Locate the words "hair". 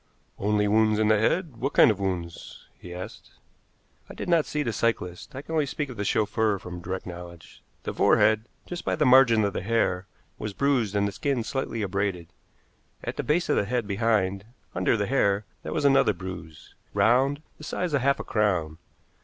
9.61-10.07, 15.05-15.45